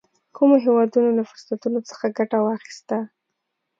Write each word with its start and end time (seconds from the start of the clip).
کومو 0.35 0.55
هېوادونو 0.65 1.09
له 1.17 1.23
فرصتونو 1.29 1.79
څخه 1.89 2.05
ګټه 2.17 2.37
واخیسته. 2.41 2.97